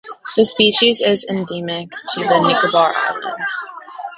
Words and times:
The 0.35 0.45
species 0.45 0.99
is 0.99 1.23
endemic 1.29 1.91
to 1.91 2.19
the 2.21 2.41
Nicobar 2.41 2.91
Islands. 2.91 3.53